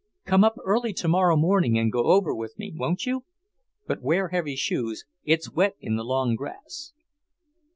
[0.25, 3.23] Come up early tomorrow morning and go over with me, won't you?
[3.85, 6.93] But wear heavy shoes; it's wet in the long grass."